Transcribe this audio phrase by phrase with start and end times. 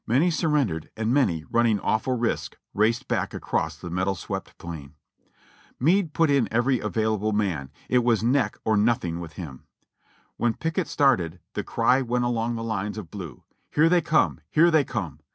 [0.07, 4.95] Many surrendered, and many, running awful risks, raced back across the metal swept plain.
[5.79, 9.65] Meade put in every available man; it was neck or nothing with him.
[10.37, 14.39] When Pickett started, the cry went along the lines of blue, "Here they come!
[14.49, 15.19] Here they come!"